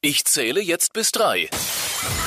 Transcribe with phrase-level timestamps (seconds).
[0.00, 1.48] Ich zähle jetzt bis drei.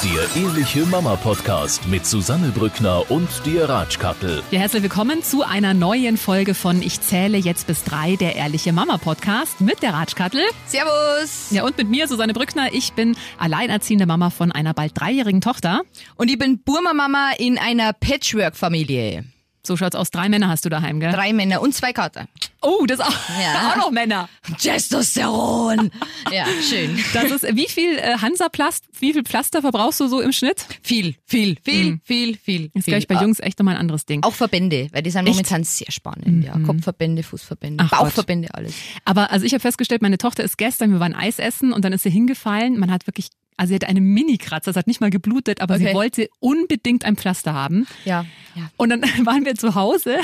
[0.04, 4.44] Der Ehrliche Mama Podcast mit Susanne Brückner und dir Ratschkattel.
[4.52, 8.74] Ja, herzlich willkommen zu einer neuen Folge von Ich zähle jetzt bis drei, der Ehrliche
[8.74, 10.42] Mama Podcast mit der Ratschkattel.
[10.68, 11.52] Servus.
[11.52, 12.74] Ja, und mit mir, Susanne Brückner.
[12.74, 15.84] Ich bin alleinerziehende Mama von einer bald dreijährigen Tochter.
[16.18, 19.24] Und ich bin Burma-Mama in einer Patchwork-Familie.
[19.64, 20.10] So schaut's aus.
[20.12, 21.12] Drei Männer hast du daheim, gell?
[21.12, 22.28] Drei Männer und zwei Kater.
[22.62, 23.12] Oh, das auch,
[23.42, 23.72] Ja.
[23.72, 24.28] auch noch Männer.
[24.60, 25.92] Testosteron.
[26.32, 26.98] ja, schön.
[27.14, 30.66] Das ist, wie viel äh, Hansaplast, wie viel Pflaster verbrauchst du so im Schnitt?
[30.84, 32.66] Viel, viel, viel, viel, viel.
[32.74, 32.94] Ist viel.
[32.94, 34.24] gleich bei Ah, Jungs echt nochmal ein anderes Ding.
[34.24, 35.36] Auch Verbände, weil die sind Echt?
[35.36, 36.44] momentan sehr spannend.
[36.46, 37.92] Ja, Kopfverbände, Fußverbände, Ach.
[38.00, 38.74] Bauchverbände, alles.
[39.06, 41.94] Aber also ich habe festgestellt, meine Tochter ist gestern, wir waren Eis essen und dann
[41.94, 42.80] ist sie hingefallen.
[42.80, 45.86] Man hat wirklich, also sie hat eine Mini-Kratzer, es hat nicht mal geblutet, aber sie
[45.86, 45.94] Okay.
[45.96, 47.86] wollte unbedingt ein Pflaster haben.
[48.06, 48.70] Ja, ja.
[48.78, 50.18] Und dann waren wir zu Hause,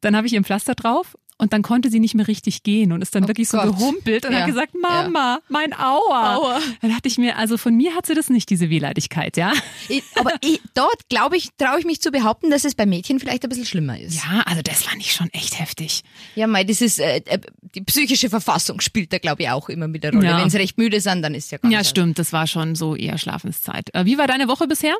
[0.00, 2.92] dann habe ich ihr ein Pflaster drauf und dann konnte sie nicht mehr richtig gehen
[2.92, 3.68] und ist dann Oh wirklich so Gott.
[3.76, 4.40] gehumpelt und Ja.
[4.40, 6.34] hat gesagt, Mama, mein Aua.
[6.36, 6.60] Aua.
[6.82, 9.52] Dann dachte ich mir, also von mir hat sie das nicht, diese Wehleidigkeit, ja?
[9.88, 13.20] Ich, aber ich, dort, glaube ich, traue ich mich zu behaupten, dass es bei Mädchen
[13.20, 14.16] vielleicht ein bisschen schlimmer ist.
[14.16, 16.02] Ja, also das fand ich schon echt heftig.
[16.34, 17.38] Ja, mei, das ist, äh, äh,
[17.74, 20.26] die psychische Verfassung spielt da, glaube ich, auch immer mit der Rolle.
[20.26, 20.40] Ja.
[20.40, 22.96] Wenn sie recht müde sind, dann ist ja ganz Ja, stimmt, das war schon so
[22.96, 23.94] eher Schlafenszeit.
[23.94, 24.96] Äh, Wie war deine Woche bisher?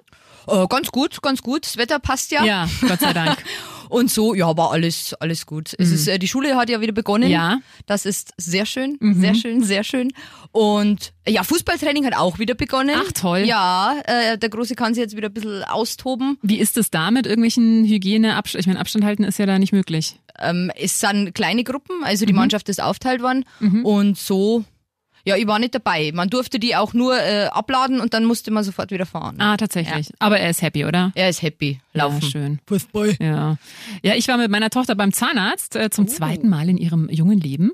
[0.47, 1.65] Äh, ganz gut, ganz gut.
[1.67, 2.45] Das Wetter passt ja.
[2.45, 3.43] Ja, Gott sei Dank.
[3.89, 5.75] Und so, ja, war alles, alles gut.
[5.79, 7.31] Es ist, äh, die Schule hat ja wieder begonnen.
[7.31, 7.59] Ja.
[7.87, 10.13] Das ist sehr schön, sehr schön, sehr schön.
[10.53, 12.95] Und äh, ja, Fußballtraining hat auch wieder begonnen.
[12.97, 13.41] Ach, toll.
[13.41, 16.39] Ja, äh, der Große kann sich jetzt wieder ein bisschen austoben.
[16.43, 18.61] Wie ist es da mit irgendwelchen Hygieneabstand?
[18.61, 20.17] Ich meine, Abstand halten ist ja da nicht möglich.
[20.41, 22.27] Ähm, es sind kleine Gruppen, also Mhm.
[22.29, 23.45] die Mannschaft ist aufteilt worden.
[23.83, 24.65] Und so,
[25.25, 26.13] ja, ich war nicht dabei.
[26.15, 29.37] Man durfte die auch nur äh, abladen und dann musste man sofort wieder fahren.
[29.41, 30.11] Ah, tatsächlich.
[30.21, 31.13] Aber er ist happy, oder?
[31.15, 31.81] Er ist happy.
[31.99, 32.21] Laufen.
[32.23, 32.59] Ja, schön.
[32.67, 33.17] Fußball.
[33.21, 33.57] Ja.
[34.03, 37.39] Ja, ich war mit meiner Tochter beim Zahnarzt äh, zum zweiten Mal in ihrem jungen
[37.41, 37.71] Leben.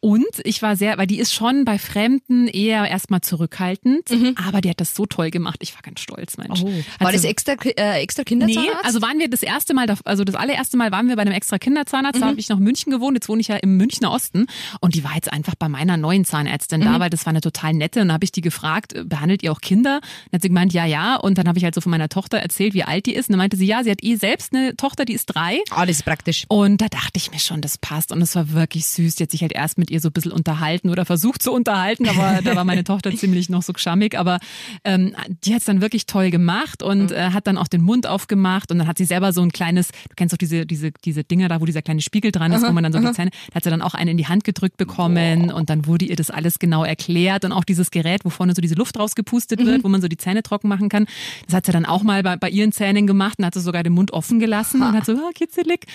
[0.00, 4.08] Und ich war sehr, weil die ist schon bei Fremden eher erstmal zurückhaltend,
[4.46, 5.58] aber die hat das so toll gemacht.
[5.62, 6.62] Ich war ganz stolz, Mensch.
[6.62, 6.72] Oh.
[6.98, 8.84] War sie- das extra, äh, extra Nee, Kinderzahnarzt?
[8.84, 11.32] also waren wir das erste Mal, da- also das allererste Mal waren wir bei einem
[11.32, 14.10] extra Kinderzahnarzt, da habe ich noch in München gewohnt, jetzt wohne ich ja im Münchner
[14.12, 14.46] Osten
[14.80, 17.72] und die war jetzt einfach bei meiner neuen Zahnärztin da, weil das war eine total
[17.74, 20.00] nette und dann habe ich die gefragt, äh, behandelt ihr auch Kinder?
[20.30, 22.38] Dann hat sie gemeint, ja, ja und dann habe ich halt so von meiner Tochter
[22.38, 24.76] erzählt, wie alt die ist und dann meinte sie, ja, sie hat eh selbst eine
[24.76, 26.44] Tochter, die ist drei ah, das ist praktisch.
[26.48, 28.12] und da dachte ich mir schon, das passt.
[28.12, 29.16] Und es war wirklich süß.
[29.16, 32.08] Die hat sich halt erst mit ihr so ein bisschen unterhalten oder versucht zu unterhalten,
[32.08, 34.18] aber da war meine Tochter ziemlich noch so geschammig.
[34.18, 34.38] Aber
[34.84, 35.14] ähm,
[35.44, 38.70] die hat es dann wirklich toll gemacht und äh, hat dann auch den Mund aufgemacht
[38.70, 41.48] und dann hat sie selber so ein kleines, du kennst doch diese, diese, diese Dinger
[41.48, 43.64] da, wo dieser kleine Spiegel dran ist, wo man dann so die Zähne, da hat
[43.64, 46.58] sie dann auch einen in die Hand gedrückt bekommen und dann wurde ihr das alles
[46.58, 50.00] genau erklärt und auch dieses Gerät, wo vorne so diese Luft rausgepustet wird, wo man
[50.00, 51.06] so die Zähne trocken machen kann.
[51.46, 53.82] Das hat sie dann auch mal bei, bei ihren Zähnen gemacht und hat sie sogar
[53.82, 55.86] den Mund offen gelassen und hat so, ah, kitzelig.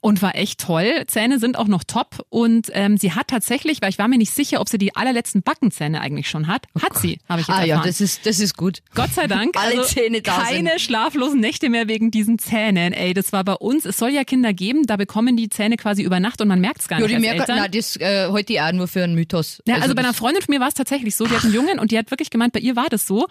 [0.00, 1.04] Und war echt toll.
[1.06, 2.24] Zähne sind auch noch top.
[2.28, 5.42] Und ähm, sie hat tatsächlich, weil ich war mir nicht sicher, ob sie die allerletzten
[5.42, 6.66] Backenzähne eigentlich schon hat.
[6.82, 7.88] Hat sie, habe ich jetzt Ah ja, erfahren.
[7.88, 8.80] das ist, das ist gut.
[8.94, 9.56] Gott sei Dank.
[9.56, 10.80] Alle also Zähne da Keine sind.
[10.80, 12.92] schlaflosen Nächte mehr wegen diesen Zähnen.
[12.92, 13.84] Ey, das war bei uns.
[13.84, 16.80] Es soll ja Kinder geben, da bekommen die Zähne quasi über Nacht und man merkt
[16.80, 17.56] es gar Ja, nicht die als merken, Eltern.
[17.58, 19.62] na, das äh, heute auch nur für einen Mythos.
[19.66, 21.78] Ja, also, bei einer Freundin von mir war es tatsächlich so, die hat einen Jungen
[21.78, 23.26] und die hat wirklich gemeint, bei ihr war das so.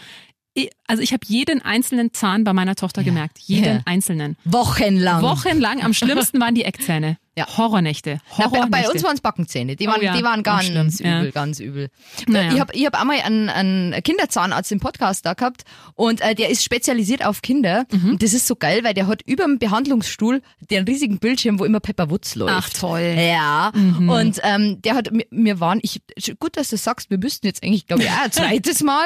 [0.88, 3.40] Also ich habe jeden einzelnen Zahn bei meiner Tochter gemerkt.
[3.40, 3.82] Jeden Ja.
[3.86, 4.36] einzelnen.
[4.44, 5.22] Wochenlang.
[5.22, 5.82] Wochenlang.
[5.82, 7.18] Am schlimmsten waren die Eckzähne.
[7.38, 7.46] Ja.
[7.58, 8.20] Horrornächte.
[8.38, 9.78] Na, bei, uns waren es Backenzähne.
[9.78, 11.32] Die Oh waren, ja, die waren ganz schlimmsten, übel, ja.
[11.32, 11.90] ganz übel.
[12.28, 12.54] Naja.
[12.54, 15.64] Ich habe ich hab einmal einen, einen Kinderzahnarzt im Podcast da gehabt
[15.96, 17.86] und äh, der ist spezialisiert auf Kinder.
[17.90, 18.10] Mhm.
[18.12, 21.64] Und das ist so geil, weil der hat über dem Behandlungsstuhl den riesigen Bildschirm, wo
[21.64, 22.54] immer Pepper Woods läuft.
[22.54, 23.16] Ach, toll.
[23.18, 24.10] Ja, Mhm.
[24.10, 26.02] und ähm, der hat, mir- waren, ich,
[26.40, 29.06] gut, dass du sagst, wir müssten jetzt eigentlich, glaube ich, auch ein zweites Mal,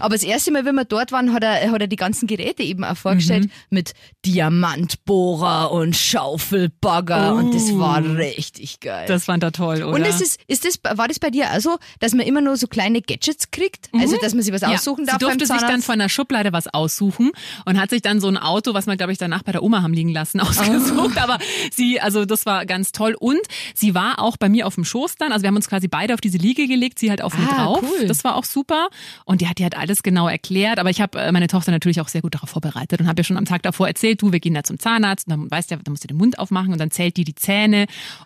[0.00, 2.62] aber das erste Mal, wenn wir dort waren, hat er, hat er die ganzen Geräte
[2.62, 3.50] eben auch vorgestellt Mhm.
[3.68, 3.92] mit
[4.24, 9.06] Diamantbohrer und Schaufelbagger und das war richtig geil.
[9.08, 9.94] Das fand er toll, oder?
[9.94, 12.56] und ist, es, ist das, war das bei dir auch so, dass man immer nur
[12.56, 13.88] so kleine Gadgets kriegt?
[13.92, 15.08] Also, dass man sich was aussuchen Mhm.
[15.08, 17.30] ja, darf Sie durfte sich dann von der Schublade was aussuchen
[17.64, 19.82] und hat sich dann so ein Auto, was wir glaube ich danach bei der Oma
[19.82, 21.18] haben liegen lassen, ausgesucht.
[21.18, 21.38] Aber
[21.72, 23.14] sie, also das war ganz toll.
[23.18, 23.40] Und
[23.74, 25.32] sie war auch bei mir auf dem Schoß dann.
[25.32, 27.64] Also wir haben uns quasi beide auf diese Liege gelegt, sie halt auf mir Ah,
[27.64, 27.82] drauf.
[27.82, 28.06] cool.
[28.06, 28.88] Das war auch super.
[29.24, 30.78] Und die hat die halt alles genau erklärt.
[30.78, 33.24] Aber ich habe äh, meine Tochter natürlich auch sehr gut darauf vorbereitet und habe ja
[33.24, 35.26] schon am Tag davor erzählt, du, wir gehen da zum Zahnarzt.
[35.26, 37.24] Und dann weißt du, ja, da musst du den Mund aufmachen und dann zählt die
[37.24, 37.55] die Zähne.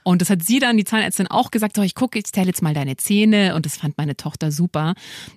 [0.02, 2.62] Und das hat sie dann, die Zahnärztin, auch gesagt, so, ich gucke, ich zähle jetzt
[2.62, 3.54] mal deine Zähne.
[3.54, 4.94] Und das fand meine Tochter super.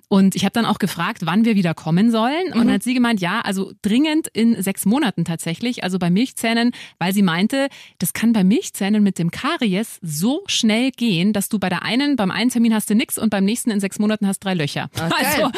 [0.08, 2.52] Und ich habe dann auch gefragt, wann wir wieder kommen sollen.
[2.52, 6.72] Und dann hat sie gemeint, ja, also dringend in sechs Monaten tatsächlich, also bei Milchzähnen,
[6.98, 7.68] weil sie meinte,
[7.98, 12.16] das kann bei Milchzähnen mit dem Karies so schnell gehen, dass du bei der einen,
[12.16, 14.90] beim einen Termin hast du nix und beim nächsten in sechs Monaten hast drei Löcher.
[14.96, 15.20] Ah, geil.
[15.20, 15.50] also,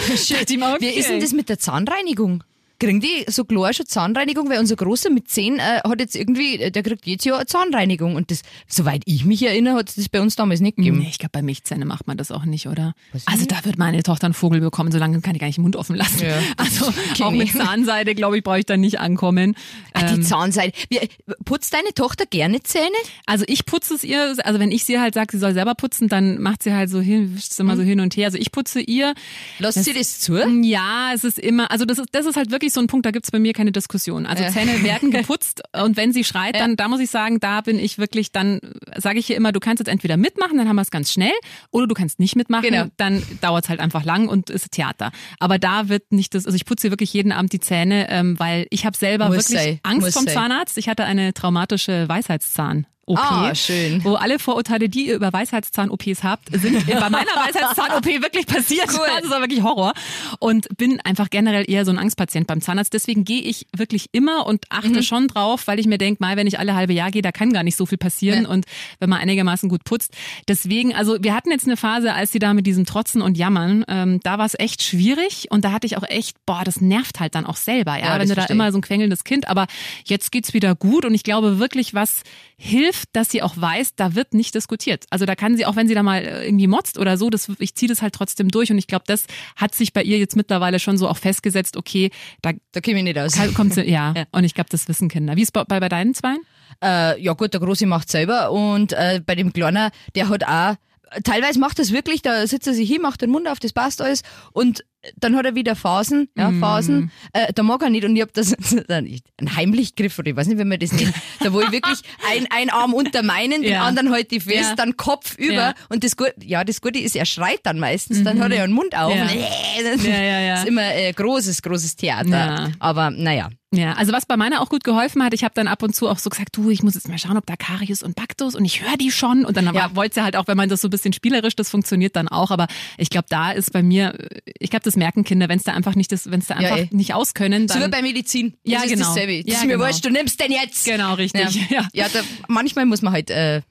[0.56, 1.24] mir, Wie ist denn okay.
[1.24, 2.44] das mit der Zahnreinigung?
[2.78, 6.58] Kriegen die so klar schon Zahnreinigung, weil unser Großer mit zehn äh, hat jetzt irgendwie,
[6.61, 9.94] äh, der kriegt jetzt Jahr eine Zahnreinigung und das, soweit ich mich erinnere, hat es
[9.96, 10.99] das bei uns damals nicht gegeben.
[10.99, 12.94] Nee, ich glaube, bei Milchzähne macht man das auch nicht, oder?
[13.26, 15.62] Also da wird meine Tochter einen Vogel bekommen, so lange kann ich gar nicht den
[15.62, 16.25] Mund offen lassen.
[16.25, 16.37] Ja.
[16.56, 16.93] Also
[17.25, 17.50] auch mit.
[17.50, 19.55] Zahnseide, glaube ich, brauche ich da nicht ankommen.
[19.93, 20.72] Ah, die Ähm, Zahnseide.
[20.88, 21.00] Wie,
[21.44, 22.96] putzt deine Tochter gerne Zähne?
[23.26, 26.08] Also ich putze es ihr, also wenn ich sie halt sage, sie soll selber putzen,
[26.08, 28.26] dann macht sie halt so hin, wischt immer so hin und her.
[28.26, 29.14] Also ich putze ihr.
[29.58, 30.37] Lasst sie das zu?
[30.62, 33.10] Ja, es ist immer, also das ist, das ist halt wirklich so ein Punkt, da
[33.10, 34.26] gibt's bei mir keine Diskussion.
[34.26, 34.50] Also Ja.
[34.50, 37.98] Zähne werden geputzt und wenn sie schreit, dann, da muss ich sagen, da bin ich
[37.98, 38.60] wirklich, dann
[38.96, 41.32] sage ich ihr immer, du kannst jetzt entweder mitmachen, dann haben wir es ganz schnell,
[41.70, 42.86] oder du kannst nicht mitmachen, Genau.
[42.96, 45.12] dann dauert's halt einfach lang und ist Theater.
[45.38, 48.66] Aber da wird nicht das, also ich putze wirklich jeden Abend die Zähne, ähm, weil
[48.70, 50.34] ich habe selber Muss wirklich sein, Angst muss vom sein.
[50.34, 50.78] Zahnarzt.
[50.78, 52.86] Ich hatte eine traumatische Weisheitszahn.
[53.06, 54.03] OP, Ah, schön.
[54.05, 58.88] wo alle Vorurteile, die ihr über Weisheitszahn-OPs habt, sind bei meiner Weisheitszahn-OP wirklich passiert.
[58.93, 59.06] Cool.
[59.23, 59.93] Das war wirklich Horror.
[60.41, 62.93] Und bin einfach generell eher so ein Angstpatient beim Zahnarzt.
[62.93, 65.03] Deswegen gehe ich wirklich immer und achte Mhm.
[65.03, 67.53] schon drauf, weil ich mir denke, mal, wenn ich alle halbe Jahr gehe, da kann
[67.53, 68.43] gar nicht so viel passieren.
[68.44, 68.49] Ja.
[68.50, 68.67] Und
[68.99, 70.12] wenn man einigermaßen gut putzt.
[70.49, 73.85] Deswegen, also wir hatten jetzt eine Phase, als sie da mit diesem Trotzen und Jammern,
[73.88, 75.47] ähm, da war es echt schwierig.
[75.50, 78.19] Und da hatte ich auch echt, boah, das nervt halt dann auch selber, ja, Ja,
[78.19, 79.47] wenn du da verstehe immer so ein quengelndes Kind.
[79.49, 79.67] Aber
[80.06, 81.05] jetzt geht's wieder gut.
[81.05, 82.23] Und ich glaube wirklich, was
[82.58, 85.04] hilft, dass sie auch weiß, da wird nicht diskutiert.
[85.10, 87.50] Also da kann sie, auch wenn sie da mal äh, irgendwie motzt oder so, das,
[87.58, 88.70] ich ziehe das halt trotzdem durch.
[88.70, 89.26] Und ich glaube, das
[89.56, 92.10] hat sich bei ihr jetzt mittlerweile schon so auch festgesetzt, okay,
[92.43, 93.34] da Da käme ich nicht aus.
[93.54, 94.06] kommt sie, ja.
[94.16, 94.25] Ja.
[94.32, 95.37] Und ich glaube, das wissen Kinder.
[95.37, 96.38] Wie ist bei, bei, bei deinen Zweien?
[96.82, 100.76] Äh, ja gut, der Große macht selber und äh, bei dem Kleiner, der hat auch,
[101.25, 104.00] teilweise macht das wirklich, da sitzt er sich hin, macht den Mund auf, das passt
[104.03, 104.23] alles
[104.53, 104.85] und
[105.19, 108.32] dann hat er wieder Phasen, ja, Phasen, äh, da mag er nicht und ich hab
[108.32, 108.55] das,
[108.88, 112.49] ein Heimlichgriff oder ich weiß nicht, wie man das nennt, da wo ich wirklich ein,
[112.50, 113.82] ein Arm unter meinen, den Ja.
[113.85, 114.75] anderen halte ich fest, Ja.
[114.75, 115.75] dann Kopf über Ja.
[115.91, 118.67] und das Gute, ja, das Gute ist, er schreit dann meistens, dann hat er ja
[118.67, 119.23] den Mund auf Ja.
[119.23, 120.55] und äh, das Ja, ja, ja.
[120.62, 123.49] ist immer äh, großes, großes Theater, aber naja.
[123.76, 126.08] Ja, also was bei meiner auch gut geholfen hat, ich habe dann ab und zu
[126.08, 128.64] auch so gesagt, du, ich muss jetzt mal schauen, ob da Karies und Baktus und
[128.64, 129.94] ich höre die schon und dann Ja.
[129.94, 132.50] wollte sie halt auch, wenn man das so ein bisschen spielerisch, das funktioniert dann auch,
[132.50, 132.67] aber
[132.99, 134.17] ich glaube, da ist bei mir,
[134.58, 136.70] ich glaube, das merken Kinder, wenn es da einfach nicht das, wenn es da Ja,
[136.75, 136.96] einfach eh.
[136.96, 138.55] nicht auskönnen, So wie dann bei Medizin.
[138.64, 139.06] Das Ja, ist genau.
[139.06, 139.43] dasselbe.
[139.44, 139.84] Das Ja, ist mir genau.
[139.84, 140.84] wurscht, du nimmst den jetzt.
[140.84, 141.55] genau richtig.
[141.55, 141.88] Ja, Ja.
[141.93, 143.62] ja da, manchmal muss man halt äh,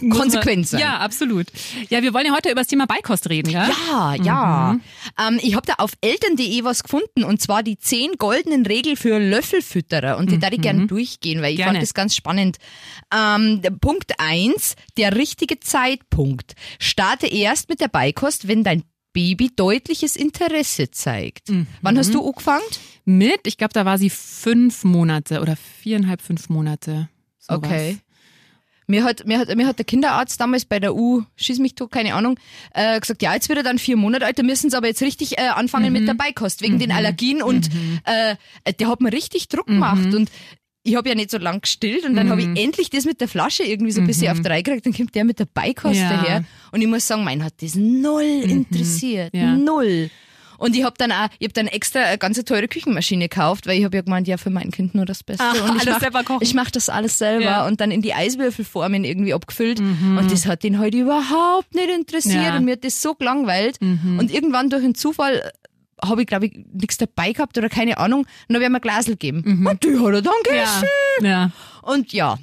[0.00, 0.80] Man- konsequent sein.
[0.80, 1.46] Ja, absolut.
[1.90, 3.68] Ja, wir wollen ja heute über das Thema Beikost reden, gell?
[3.90, 4.78] Ja, ja.
[5.28, 9.18] Ähm, ich habe da auf eltern.de was gefunden und zwar die zehn goldenen Regeln für
[9.18, 11.72] Löffelfütterer und die darf ich gerne durchgehen, weil ich Gerne.
[11.74, 12.56] fand das ganz spannend.
[13.14, 16.54] Ähm, Punkt eins: der richtige Zeitpunkt.
[16.78, 21.48] Starte erst mit der Beikost, wenn dein Baby deutliches Interesse zeigt.
[21.82, 22.62] Wann hast du angefangen?
[23.04, 27.08] Mit, ich glaube, da war sie fünf Monate oder viereinhalb, fünf Monate.
[27.38, 27.58] Sowas.
[27.58, 27.98] Okay.
[28.92, 31.90] Mir hat, mir, hat, mir hat der Kinderarzt damals bei der U, schieß mich tot,
[31.90, 32.38] keine Ahnung,
[32.74, 35.00] äh, gesagt, ja, jetzt wird er dann vier Monate alt, da müssen sie aber jetzt
[35.00, 37.70] richtig äh, anfangen mit der Beikost, wegen den Allergien und
[38.04, 38.36] äh,
[38.78, 40.30] der hat mir richtig Druck gemacht und
[40.84, 43.28] ich habe ja nicht so lang gestillt und dann habe ich endlich das mit der
[43.28, 46.10] Flasche irgendwie so ein bisschen auf drei gekriegt, dann kommt der mit der Beikost Ja.
[46.10, 49.56] daher und ich muss sagen, mein hat das null interessiert, Ja.
[49.56, 50.10] null.
[50.62, 53.78] Und ich habe dann auch, ich habe dann extra eine ganz teure Küchenmaschine gekauft, weil
[53.78, 55.44] ich habe ja gemeint, ja, für mein Kind nur das Beste.
[55.46, 56.38] Ach, und ich alles mach, selber kochen.
[56.42, 57.66] Ich mache das alles selber Ja.
[57.66, 59.80] und dann in die Eiswürfelformen irgendwie abgefüllt.
[59.80, 62.56] Und das hat ihn halt überhaupt nicht interessiert Ja.
[62.56, 63.78] und mir hat das so gelangweilt.
[63.80, 65.50] Und irgendwann durch einen Zufall
[66.04, 68.20] habe ich, glaube ich, nichts dabei gehabt oder keine Ahnung.
[68.20, 69.66] Und dann habe ich ein Glasel gegeben.
[69.68, 70.84] Und die hat er dann gegessen.
[71.20, 71.50] Ja, ja.
[71.82, 72.38] Und ja,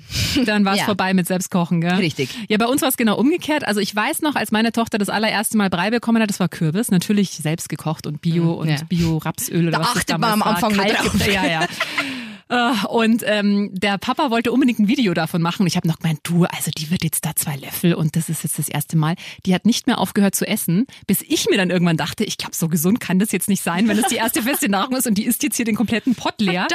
[0.46, 0.86] Dann war es Ja.
[0.86, 1.94] vorbei mit Selbstkochen, gell?
[1.96, 2.30] Richtig.
[2.50, 3.66] Ja, bei uns war es genau umgekehrt.
[3.66, 6.50] Also ich weiß noch, als meine Tochter das allererste Mal Brei bekommen hat, das war
[6.50, 8.76] Kürbis, natürlich selbst gekocht und Bio und ja.
[8.88, 10.70] Bio-Rapsöl oder Da was das achtet damals man am war.
[10.70, 11.28] Anfang Kalt- drauf.
[11.28, 11.66] Ja, ja.
[12.50, 15.68] Äh, Und ähm, der Papa wollte unbedingt ein Video davon machen.
[15.68, 18.44] Ich habe noch gemeint, du, also die wird jetzt da zwei Löffel und das ist
[18.44, 19.16] jetzt das erste Mal.
[19.46, 22.56] Die hat nicht mehr aufgehört zu essen, bis ich mir dann irgendwann dachte, ich glaube,
[22.56, 25.18] so gesund kann das jetzt nicht sein, wenn es die erste feste Nahrung ist und
[25.18, 26.68] die isst jetzt hier den kompletten Pott leer.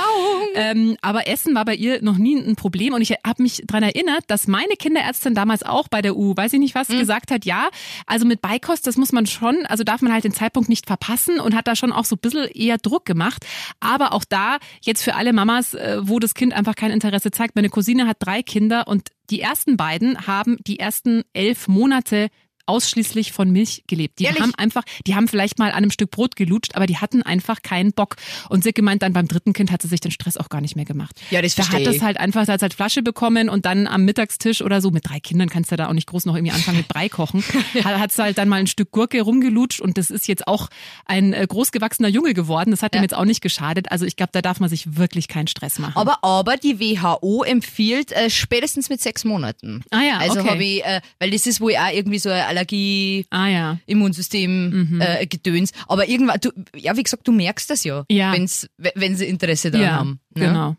[0.55, 3.83] Ähm, aber Essen war bei ihr noch nie ein Problem und ich habe mich dran
[3.83, 7.45] erinnert, dass meine Kinderärztin damals auch bei der U, weiß ich nicht was, gesagt hat,
[7.45, 7.69] ja,
[8.07, 11.41] also mit Beikost, das muss man schon, also darf man halt den Zeitpunkt nicht verpassen
[11.41, 13.45] und hat da schon auch so ein bisschen eher Druck gemacht.
[13.81, 17.57] Aber auch da jetzt für alle Mamas, äh, wo das Kind einfach kein Interesse zeigt,
[17.57, 22.29] meine Cousine hat drei Kinder und die ersten beiden haben die ersten elf Monate
[22.67, 24.19] ausschließlich von Milch gelebt.
[24.19, 24.41] Die Ehrlich?
[24.43, 27.63] haben einfach, die haben vielleicht mal an einem Stück Brot gelutscht, aber die hatten einfach
[27.63, 28.17] keinen Bock.
[28.49, 30.61] Und sie hat gemeint, dann beim dritten Kind hat sie sich den Stress auch gar
[30.61, 31.21] nicht mehr gemacht.
[31.31, 33.87] Ja, das Da verstehe hat das halt einfach, da hat halt Flasche bekommen und dann
[33.87, 36.53] am Mittagstisch oder so, mit drei Kindern kannst du da auch nicht groß noch irgendwie
[36.53, 37.43] anfangen mit Brei kochen,
[37.85, 40.69] hat, hat sie halt dann mal ein Stück Gurke rumgelutscht und das ist jetzt auch
[41.07, 42.71] ein äh, großgewachsener Junge geworden.
[42.71, 43.03] Das hat ihm Ja.
[43.03, 43.91] jetzt auch nicht geschadet.
[43.91, 45.97] Also ich glaube, da darf man sich wirklich keinen Stress machen.
[45.97, 49.83] Aber, aber die WHO empfiehlt äh, spätestens mit sechs Monaten.
[49.91, 50.51] Ah ja, Also okay.
[50.51, 53.79] habe ich, äh, weil das ist wohl auch irgendwie so ein Allergie, Ah ja.
[53.87, 55.73] Immunsystem, äh, Gedöns.
[55.89, 58.33] Aber irgendwann, du, ja, wie gesagt, du merkst das ja, Ja.
[58.33, 60.21] wenn's, we- wenn sie Interesse daran Ja, haben.
[60.37, 60.47] Ne?
[60.47, 60.77] genau.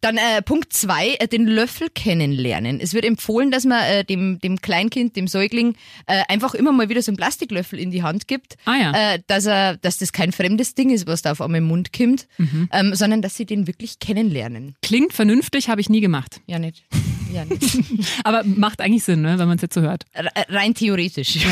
[0.00, 2.80] Dann äh, Punkt zwei, äh, den Löffel kennenlernen.
[2.80, 5.74] Es wird empfohlen, dass man äh, dem, dem Kleinkind, dem Säugling,
[6.06, 9.14] äh, einfach immer mal wieder so einen Plastiklöffel in die Hand gibt, Ah ja.
[9.14, 11.92] äh, dass er, dass das kein fremdes Ding ist, was da auf einmal im Mund
[11.92, 12.68] kommt, Mhm.
[12.72, 14.74] ähm, sondern dass sie den wirklich kennenlernen.
[14.82, 16.40] Klingt vernünftig, habe ich nie gemacht.
[16.46, 16.84] Ja, nicht.
[17.32, 17.76] Ja, nicht.
[18.24, 20.04] Aber macht eigentlich Sinn, ne, wenn man es jetzt so hört.
[20.14, 21.38] Re- Rein theoretisch.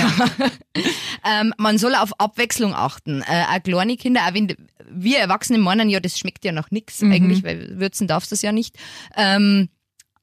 [1.25, 3.23] ähm, man soll auf Abwechslung achten.
[3.23, 4.55] Äh, auch kleine Kinder, auch wenn
[4.93, 8.43] wir Erwachsene meinen, ja, das schmeckt ja nach nix eigentlich, weil würzen darfst du das
[8.43, 8.77] ja nicht.
[9.17, 9.69] Ähm,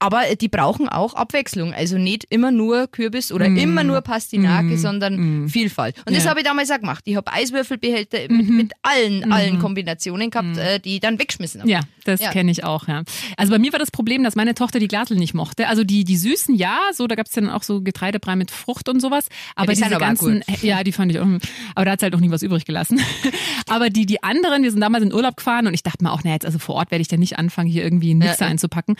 [0.00, 1.72] aber die brauchen auch Abwechslung.
[1.74, 5.96] Also nicht immer nur Kürbis oder immer nur Pastinake, sondern Vielfalt.
[6.06, 6.30] Und das Ja.
[6.30, 7.02] habe ich damals auch gemacht.
[7.06, 11.70] Ich habe Eiswürfelbehälter mit, mit allen, allen Kombinationen gehabt, äh, die ich dann weggeschmissen habe.
[11.70, 12.30] Ja, das Ja.
[12.30, 13.02] kenne ich auch, ja.
[13.36, 15.68] Also bei mir war das Problem, dass meine Tochter die Glasel nicht mochte.
[15.68, 19.00] Also die, die süßen, ja, so, da gab's dann auch so Getreidebrei mit Frucht und
[19.00, 19.26] sowas.
[19.56, 21.26] Aber die sind diese aber ganzen, ja, die fand ich auch,
[21.74, 23.00] aber da hat's halt auch nie was übrig gelassen.
[23.68, 26.22] aber die, die anderen, wir sind damals in Urlaub gefahren und ich dachte mir auch,
[26.22, 28.50] naja, jetzt also vor Ort werde ich dann nicht anfangen, hier irgendwie einen Mixer Ja.
[28.50, 28.96] einzupacken.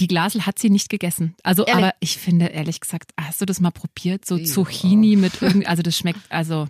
[0.00, 1.34] Die Glasel hat sie nicht gegessen.
[1.42, 1.84] Also, Ehrlich?
[1.84, 4.24] aber ich finde, ehrlich gesagt, hast du das mal probiert?
[4.26, 6.66] So Zucchini mit irgendwie, also das schmeckt, also,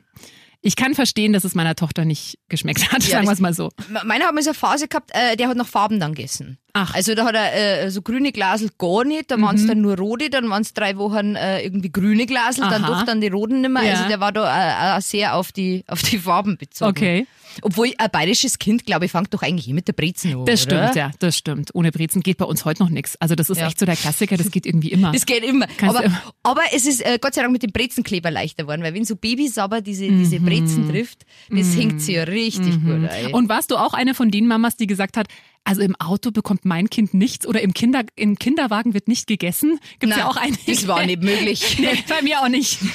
[0.66, 3.52] ich kann verstehen, dass es meiner Tochter nicht geschmeckt hat, Ja, sagen wir es mal
[3.54, 3.70] so.
[4.04, 6.58] Meiner hat mal so eine Phase gehabt, äh, der hat nach Farben dann gegessen.
[6.74, 6.94] Ach.
[6.94, 9.44] Also da hat er äh, so grüne Glasel gar nicht, dann Mhm.
[9.44, 12.82] waren es dann nur rote, dann waren es drei Wochen äh, irgendwie grüne Glasel, dann
[12.82, 13.82] doch dann die roten nimmer.
[13.82, 13.92] Ja.
[13.92, 16.90] Also der war da äh, äh, sehr auf die, auf die Farben bezogen.
[16.90, 17.26] Okay.
[17.62, 20.44] Obwohl ein bayerisches Kind, glaube ich, fängt doch eigentlich eh mit der Brezen an.
[20.46, 20.84] Das oder?
[20.88, 21.70] stimmt, ja, das stimmt.
[21.74, 23.16] Ohne Brezen geht bei uns heute noch nichts.
[23.20, 23.66] Also das ist Ja.
[23.68, 25.12] echt so der Klassiker, das geht irgendwie immer.
[25.12, 25.66] Das geht immer.
[25.82, 28.94] Aber, immer- aber es ist äh, Gott sei Dank mit dem Brezenkleber leichter geworden, weil
[28.94, 30.44] wenn so Babys aber diese, diese Mhm.
[30.44, 33.32] Brezen trifft, das hängt sie ja richtig gut ein.
[33.34, 35.28] Und warst du auch eine von den Mamas, die gesagt hat,
[35.64, 39.80] also im Auto bekommt mein Kind nichts oder im, Kinder, im Kinderwagen wird nicht gegessen?
[39.98, 40.72] Gibt's ja Nein, auch einige.
[40.72, 41.78] Das war nicht möglich.
[41.80, 42.78] Nee, bei mir auch nicht.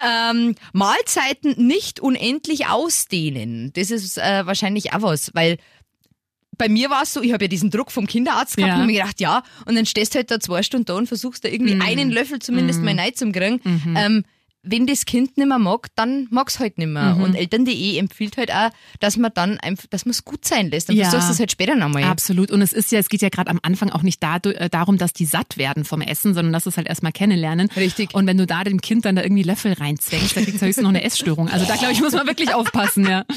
[0.00, 3.72] Ähm, Mahlzeiten nicht unendlich ausdehnen.
[3.74, 5.58] Das ist äh, wahrscheinlich auch was, weil
[6.58, 8.80] bei mir war es so, ich habe ja diesen Druck vom Kinderarzt gehabt Ja.
[8.80, 11.44] und mir gedacht, ja, und dann stehst du halt da zwei Stunden da und versuchst
[11.44, 11.82] da irgendwie Mhm.
[11.82, 13.60] einen Löffel zumindest mal rein zu kriegen.
[13.96, 14.24] Ähm,
[14.64, 17.16] wenn das Kind nicht mehr mag, dann mag's halt nicht mehr.
[17.16, 17.22] Mhm.
[17.22, 20.88] Und Eltern.de empfiehlt halt auch, dass man dann einfach, dass man es gut sein lässt.
[20.88, 21.04] Dann Ja.
[21.10, 22.04] versuchst du es halt später nochmal.
[22.04, 22.50] Absolut.
[22.52, 24.98] Und es ist ja, es geht ja gerade am Anfang auch nicht da, äh, darum,
[24.98, 27.70] dass die satt werden vom Essen, sondern dass es halt erstmal kennenlernen.
[27.76, 28.14] Richtig.
[28.14, 30.82] Und wenn du da dem Kind dann da irgendwie Löffel reinzwängst, dann kriegst du höchstens
[30.84, 31.48] noch eine Essstörung.
[31.48, 33.24] Also da glaube ich, muss man wirklich aufpassen, ja.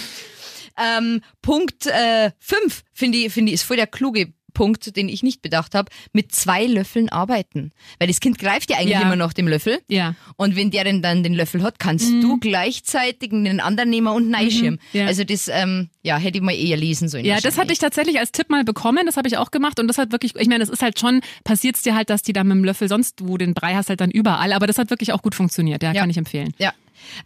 [0.77, 5.43] Ähm, Punkt 5 finde ich, finde ich, ist voll der kluge Punkt, den ich nicht
[5.43, 7.69] bedacht habe, mit zwei Löffeln arbeiten.
[7.99, 9.01] Weil das Kind greift ja eigentlich Ja.
[9.03, 9.79] immer nach dem Löffel.
[9.87, 10.15] Ja.
[10.37, 14.29] Und wenn der denn dann den Löffel hat, kannst du gleichzeitig den anderen nehmen und
[14.31, 14.79] neischirmen.
[14.93, 14.99] Mhm.
[14.99, 15.05] ja.
[15.05, 17.25] Also das, ähm, ja, hätte ich mal eher lesen sollen.
[17.25, 19.87] Ja, das hatte ich tatsächlich als Tipp mal bekommen, das habe ich auch gemacht und
[19.87, 22.43] das hat wirklich, ich meine, das ist halt schon, passiert's dir halt, dass die da
[22.43, 25.11] mit dem Löffel sonst wo den Brei hast halt dann überall, aber das hat wirklich
[25.13, 26.01] auch gut funktioniert, ja, Ja.
[26.01, 26.53] kann ich empfehlen.
[26.57, 26.73] Ja.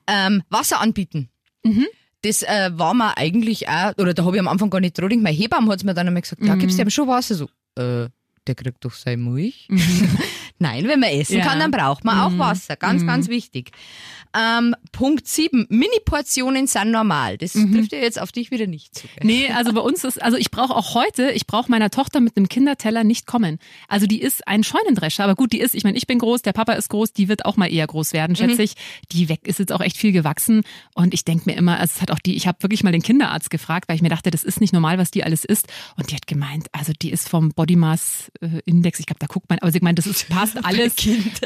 [0.07, 1.29] Ähm, Wasser anbieten.
[1.63, 1.85] Mhm.
[2.21, 5.09] Das äh, war mir eigentlich auch, oder da habe ich am Anfang gar nicht dran
[5.09, 5.23] gedacht.
[5.23, 6.59] Mein Hebamme hat mir dann einmal gesagt, Mhm.
[6.59, 7.35] gibst du ihm schon Wasser?
[7.35, 7.45] So,
[7.75, 8.09] äh,
[8.47, 9.67] der kriegt doch seine Milch.
[10.59, 11.39] Nein, wenn man essen Mhm.
[11.39, 11.45] Ja.
[11.45, 11.49] Mhm.
[11.49, 12.75] kann, dann braucht man auch Wasser.
[12.75, 13.71] Ganz, ganz wichtig.
[14.37, 15.65] Ähm, Punkt 7.
[15.69, 17.37] Mini-Portionen sind normal.
[17.37, 17.73] Das Mhm.
[17.73, 19.07] trifft ja jetzt auf dich wieder nicht zu.
[19.23, 22.37] Nee, also bei uns ist, also ich brauche auch heute, ich brauche meiner Tochter mit
[22.37, 23.57] einem Kinderteller nicht kommen.
[23.87, 26.53] Also die ist ein Scheunendrescher, aber gut, die ist, ich meine, ich bin groß, der
[26.53, 28.73] Papa ist groß, die wird auch mal eher groß werden, schätze ich.
[29.11, 30.61] Die weg ist jetzt auch echt viel gewachsen
[30.93, 33.01] und ich denke mir immer, also es hat auch die, ich habe wirklich mal den
[33.01, 35.67] Kinderarzt gefragt, weil ich mir dachte, das ist nicht normal, was die alles isst
[35.97, 39.27] und die hat gemeint, also die ist vom Body Mass äh, Index, ich glaube, da
[39.27, 40.95] guckt man, aber sie meint, das ist passt alles,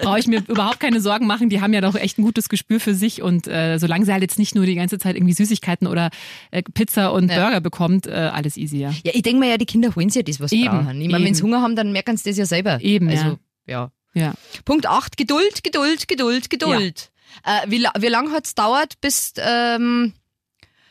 [0.02, 2.73] brauche ich mir überhaupt keine Sorgen machen, die haben ja doch echt ein gutes Gespür
[2.80, 5.88] für sich und äh, solange sie halt jetzt nicht nur die ganze Zeit irgendwie Süßigkeiten
[5.88, 6.10] oder
[6.52, 7.44] äh, Pizza und Ja.
[7.44, 8.92] Burger bekommt, äh, alles easy, ja.
[9.04, 11.02] Ja, ich denke mir ja, die Kinder holen sich ja das, was sie brauchen.
[11.02, 11.44] Ich meine, wenn sie.
[11.44, 12.80] Hunger haben, dann merken sie das ja selber.
[12.82, 13.92] Eben, also, ja.
[14.14, 14.34] Ja.
[14.66, 17.12] Punkt 8, Geduld, Geduld, Geduld, Geduld.
[17.44, 20.14] Äh, wie, wie lange hat es dauert, bis ähm,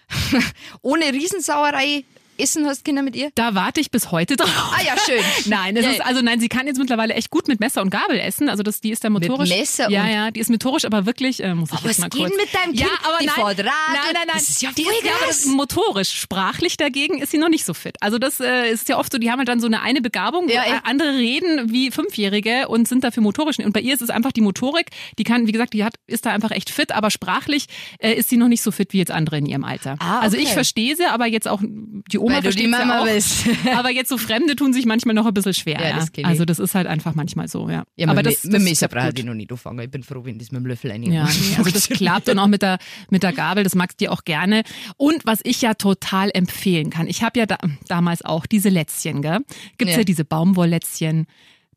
[0.82, 2.04] ohne Riesensauerei
[2.38, 3.30] essen hast, Kinder mit ihr?
[3.34, 4.50] Da warte ich bis heute drauf.
[4.74, 5.22] Ah ja, schön.
[5.50, 7.90] Nein, es Ja, ist, also nein, sie kann jetzt mittlerweile echt gut mit Messer und
[7.90, 8.48] Gabel essen.
[8.48, 9.50] Also das, die ist da motorisch.
[9.50, 12.08] Messer ja, und- ja, die ist motorisch, aber wirklich, äh, muss ich Aber jetzt mal
[12.08, 12.36] geht kurz.
[12.36, 12.98] mit deinem ja, Kind?
[13.04, 14.26] aber Die nein, Rad nein, nein, nein.
[14.32, 17.64] das ist ja die ist, ja, aber das motorisch, sprachlich dagegen ist sie noch nicht
[17.64, 17.96] so fit.
[18.00, 20.48] Also das äh, ist ja oft so, die haben halt dann so eine eine Begabung,
[20.48, 20.76] Ja, ja.
[20.76, 23.58] äh, andere reden wie Fünfjährige und sind dafür motorisch.
[23.58, 24.86] Und bei ihr ist es einfach die Motorik,
[25.18, 27.66] die kann, wie gesagt, die hat, ist da einfach echt fit, aber sprachlich
[27.98, 29.96] äh, ist sie noch nicht so fit wie jetzt andere in ihrem Alter.
[29.98, 30.46] Ah, Also okay.
[30.46, 33.04] ich verstehe sie, aber jetzt auch die Oma Weil du die Mama auch.
[33.06, 33.44] bist.
[33.76, 35.80] Aber jetzt so Fremde tun sich manchmal noch ein bisschen schwer.
[35.80, 36.10] Ja, Ja, das.
[36.24, 37.84] Also das ist halt einfach manchmal so, ja.
[37.96, 39.18] Ja, aber mit, das, mit das Messer brauche gut.
[39.18, 39.80] ich noch nicht anfangen.
[39.80, 42.46] Ich bin froh, wenn das mit dem Löffel rein Ja, also das klappt und auch
[42.46, 42.78] mit der,
[43.10, 44.62] mit der Gabel, das magst du auch gerne.
[44.96, 49.22] Und was ich ja total empfehlen kann, ich habe ja da, damals auch diese Lätzchen,
[49.22, 49.40] gell?
[49.78, 50.04] Gibt's ja, Ja.
[50.04, 51.26] diese Baumwolllätzchen,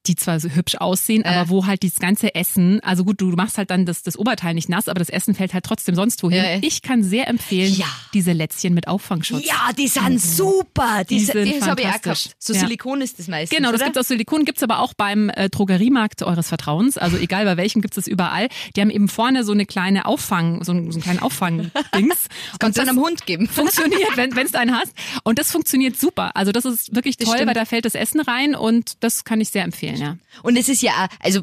[0.08, 1.30] die zwar so hübsch aussehen, Äh.
[1.30, 4.54] aber wo halt dieses ganze Essen, also gut, du machst halt dann das, das Oberteil
[4.54, 6.38] nicht nass, aber das Essen fällt halt trotzdem sonst wohin.
[6.38, 6.58] Ja.
[6.62, 7.86] Ich kann sehr empfehlen, Ja.
[8.14, 9.46] diese Lätzchen mit Auffangschutz.
[9.46, 11.04] Ja, die sind super.
[11.10, 12.36] Die, Die sind das habe ich auch gehabt.
[12.40, 12.60] So Ja.
[12.62, 13.56] Silikon ist das meistens.
[13.58, 13.86] Genau, das oder?
[13.86, 16.98] gibt's aus Silikon, gibt's aber auch beim äh, Drogeriemarkt eures Vertrauens.
[16.98, 18.48] Also egal bei welchem gibt's es überall.
[18.76, 22.26] Die haben eben vorne so eine kleine Auffang, so, einen- so einen kleinen Auffang-Dings.
[22.52, 23.48] Das kannst du einem Hund geben.
[23.52, 24.94] funktioniert, wenn du einen hast.
[25.24, 26.36] Und das funktioniert super.
[26.36, 27.48] Also das ist wirklich Das toll, stimmt.
[27.50, 30.18] weil da fällt das Essen rein und das kann ich sehr empfehlen, ja.
[30.44, 31.42] Und es ist ja auch, also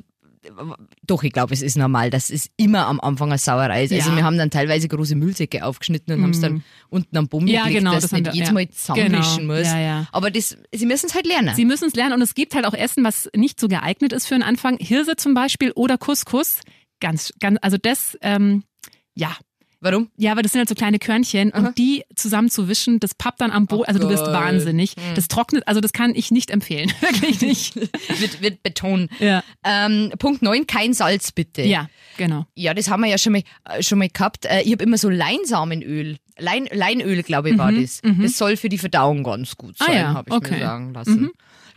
[1.06, 3.92] doch, ich glaube, es ist normal, dass es immer am Anfang eine Sauerei ist.
[3.92, 4.16] Also Ja.
[4.16, 7.62] wir haben dann teilweise große Müllsäcke aufgeschnitten und haben es dann unten am Bumm Ja,
[7.62, 8.52] gelegt, genau, dass das nicht jedes ja.
[8.52, 9.66] Mal zusammenmischen Genau, muss.
[9.68, 10.06] ja.
[10.10, 11.54] Aber das, sie müssen es halt lernen.
[11.54, 14.26] Sie müssen es lernen und es gibt halt auch Essen, was nicht so geeignet ist
[14.26, 14.78] für einen Anfang.
[14.78, 16.58] Hirse zum Beispiel oder Couscous.
[16.98, 18.64] Ganz, ganz, also das, ähm,
[19.14, 19.36] ja.
[19.84, 20.08] Warum?
[20.16, 21.66] Ja, aber das sind halt so kleine Körnchen Aha.
[21.68, 24.94] und die zusammen zu wischen, das pappt dann am Boden, Oh also du wirst wahnsinnig.
[25.16, 26.92] Das trocknet, also das kann ich nicht empfehlen.
[27.00, 27.74] Wirklich nicht.
[28.20, 29.10] wird, wird betont.
[29.18, 29.42] Ja.
[29.64, 31.62] Ähm, Punkt 9, kein Salz bitte.
[31.62, 32.46] Ja, genau.
[32.54, 34.46] Ja, das haben wir ja schon mal, äh, schon mal gehabt.
[34.46, 36.16] Äh, Ich habe immer so Leinsamenöl.
[36.38, 38.00] Lein, Leinöl, glaube ich, war das.
[38.20, 40.54] Das soll für die Verdauung ganz gut Mhm, Ah sein, ja, habe ich okay.
[40.54, 41.30] mir sagen lassen.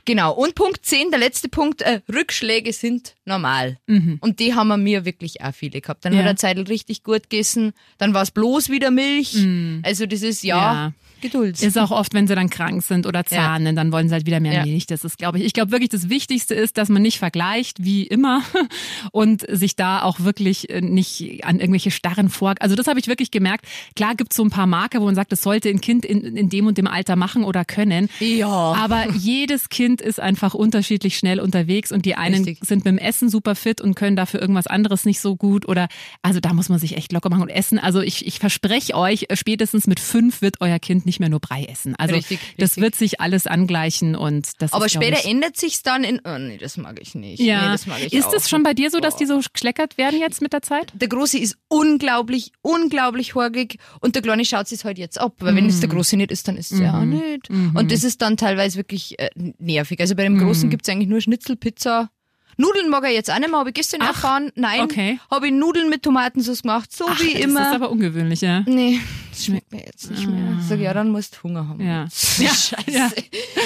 [0.05, 0.33] Genau.
[0.33, 3.77] Und Punkt 10, der letzte Punkt, äh, Rückschläge sind normal.
[4.21, 6.05] Und die haben wir mir wirklich auch viele gehabt.
[6.05, 6.19] Dann Mhm.
[6.19, 6.24] Ja.
[6.25, 9.35] hat der Zeitl richtig gut gegessen, dann war es bloß wieder Milch.
[9.83, 10.62] Also das ist ja, Mhm.
[10.62, 10.93] Ja.
[11.25, 11.62] Geduld.
[11.62, 14.39] Ist auch oft, wenn sie dann krank sind oder zahnen, dann wollen sie halt wieder
[14.39, 14.65] mehr Ja.
[14.65, 14.86] Milch.
[14.86, 18.03] Das ist, glaube ich, ich glaube wirklich, das Wichtigste ist, dass man nicht vergleicht, wie
[18.03, 18.41] immer,
[19.12, 22.55] und sich da auch wirklich äh, nicht an irgendwelche starren vor.
[22.60, 23.65] Also das habe ich wirklich gemerkt.
[23.96, 26.22] Klar gibt es so ein paar Marke, wo man sagt, das sollte ein Kind in,
[26.22, 28.10] in dem und dem Alter machen oder können.
[28.20, 28.48] ja.
[28.48, 32.60] Aber jedes Kind ist einfach unterschiedlich schnell unterwegs und die einen Richtig.
[32.65, 35.88] sind mit dem Essen super fit und können dafür irgendwas anderes nicht so gut oder
[36.22, 37.79] also da muss man sich echt locker machen und essen.
[37.79, 41.39] Also ich, ich verspreche euch, äh, spätestens mit fünf wird euer Kind nicht mehr nur
[41.39, 41.95] Brei essen.
[41.98, 42.84] Also Richtig, das richtig.
[42.84, 46.38] wird sich alles angleichen und das Aber ist, später ich, ändert sich's dann in, oh
[46.38, 47.39] nee, das mag ich nicht.
[47.39, 47.63] ja.
[47.65, 50.19] Nee, das mag ich ist es schon bei dir so, dass die so geschleckert werden
[50.19, 50.91] jetzt mit der Zeit?
[50.93, 55.34] Der Große ist unglaublich, unglaublich horgig und der Kleine schaut sich halt jetzt ab.
[55.39, 57.50] Weil wenn es der Große nicht ist, dann ist es ja auch nicht.
[57.50, 59.29] Und das ist dann teilweise wirklich äh,
[59.60, 60.00] nervig.
[60.00, 62.10] Also bei dem Großen gibt's eigentlich nur Schnitzelpizza.
[62.57, 64.51] Nudeln mag er jetzt auch nicht mehr, habe ich gestern Ach, erfahren.
[64.55, 65.19] Nein, okay.
[65.29, 67.69] habe ich Nudeln mit Tomatensauce gemacht, so Ach, wie das immer.
[67.69, 68.62] ist aber ungewöhnlich, ja.
[68.65, 69.01] Nee,
[69.35, 70.57] das schmeckt mir jetzt nicht mehr.
[70.61, 71.85] Sag ja, dann musst du Hunger haben.
[71.85, 72.07] Ja.
[72.37, 72.91] Ja, Scheiße.
[72.91, 73.11] ja.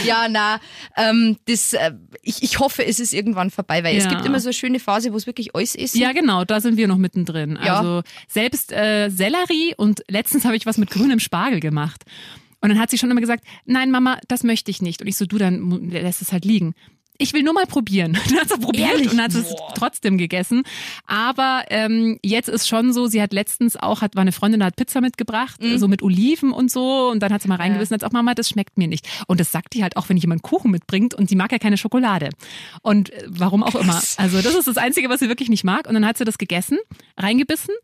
[0.05, 0.59] Ja, na,
[0.97, 4.09] ähm, das, äh, ich, ich hoffe, es ist irgendwann vorbei, weil es Ja.
[4.11, 5.95] gibt immer so eine schöne Phase, wo es wirklich alles ist.
[5.95, 7.57] Ja, genau, da sind wir noch mittendrin.
[7.63, 7.79] Ja.
[7.79, 12.03] Also selbst äh, Sellerie und letztens habe ich was mit grünem Spargel gemacht.
[12.61, 15.01] Und dann hat sie schon immer gesagt, nein, Mama, das möchte ich nicht.
[15.01, 16.73] Und ich so, du, dann lässt es halt liegen.
[17.21, 18.13] Ich will nur mal probieren.
[18.29, 19.11] Dann hat sie probiert Ehrlich?
[19.11, 19.73] und hat sie es Boah.
[19.75, 20.63] trotzdem gegessen.
[21.05, 24.75] Aber ähm, jetzt ist schon so, sie hat letztens auch, hat, war eine Freundin, hat
[24.77, 25.77] Pizza mitgebracht, Mhm.
[25.77, 27.09] so mit Oliven und so.
[27.09, 29.07] Und dann hat sie mal reingebissen und hat auch Mama, das schmeckt mir nicht.
[29.27, 31.77] Und das sagt die halt auch, wenn jemand Kuchen mitbringt und sie mag ja keine
[31.77, 32.29] Schokolade.
[32.81, 34.01] Und äh, warum auch immer.
[34.17, 35.87] Also das ist das Einzige, was sie wirklich nicht mag.
[35.87, 36.77] Und dann hat sie das gegessen,
[37.17, 37.75] reingebissen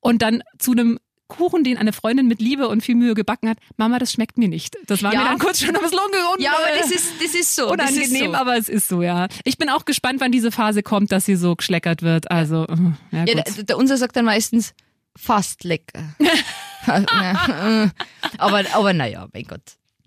[0.00, 0.98] und dann zu einem
[1.32, 3.58] Kuchen, den eine Freundin mit Liebe und viel Mühe gebacken hat.
[3.76, 4.76] Mama, das schmeckt mir nicht.
[4.86, 5.20] Das war Ja.
[5.20, 7.74] mir dann kurz schon ein bisschen unge- Ja, aber das ist, das ist so.
[7.74, 8.36] das ist unangenehm, so.
[8.36, 9.28] aber es ist so, ja.
[9.44, 12.30] Ich bin auch gespannt, wann diese Phase kommt, dass sie so geschleckert wird.
[12.30, 12.76] Also, äh,
[13.16, 14.74] ja, Ja, der, der unser sagt dann meistens
[15.16, 16.02] fast lecker.
[18.38, 19.60] Aber, aber naja, mein Gott.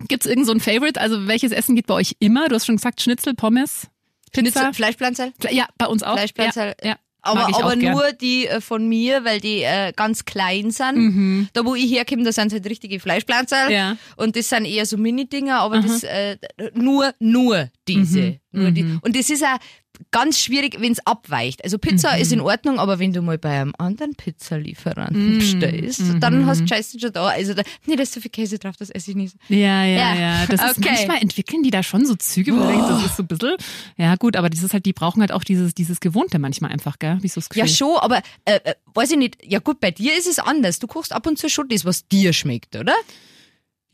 [0.08, 1.00] Gibt's irgend so ein Favorite?
[1.00, 2.48] Also welches Essen geht bei euch immer?
[2.48, 3.86] Du hast schon gesagt Schnitzel, Pommes,
[4.32, 4.50] Pizza.
[4.60, 5.32] Schnitzel, Fleischpflanzerl?
[5.50, 6.14] Ja, bei uns auch.
[6.16, 6.74] Fleischpflanzerl.
[6.82, 6.96] Ja, ja.
[7.26, 7.92] Aber, aber gern.
[7.92, 10.96] nur die äh, von mir, weil die äh, ganz klein sind.
[10.96, 11.48] Mhm.
[11.52, 13.70] Da wo ich herkomme, da sind halt richtige Fleischpflanzerl.
[13.70, 13.96] Ja.
[14.16, 16.36] Und das sind eher so Mini-Dinger, aber das äh,
[16.74, 18.20] nur, nur diese.
[18.20, 18.38] Mhm.
[18.52, 18.98] Nur die.
[19.02, 19.58] Und das ist auch
[20.10, 21.62] ganz schwierig, wenn es abweicht.
[21.64, 22.22] Also Pizza Mhm.
[22.22, 25.38] ist in Ordnung, aber wenn du mal bei einem anderen Pizzalieferanten Mhm.
[25.38, 27.26] bestellst, dann hast du Scheiße schon da.
[27.26, 29.36] Also da, nee, da ist so viel Käse drauf, das esse ich nicht.
[29.48, 30.14] Ja, ja, Ja.
[30.14, 30.46] ja.
[30.46, 30.88] Das ist Okay.
[30.92, 33.56] manchmal entwickeln die da schon so Züge, wo du denkst, das ist so ein bisschen.
[33.96, 36.98] Ja, gut, aber das ist halt, die brauchen halt auch dieses, dieses Gewohnte manchmal einfach,
[36.98, 37.18] gell?
[37.22, 37.68] Wie so das Gefühl.
[37.68, 39.38] Ja, schon, aber äh, äh, weiß ich nicht.
[39.44, 40.78] Ja gut, bei dir ist es anders.
[40.78, 42.94] Du kochst ab und zu schon das, was dir schmeckt, oder?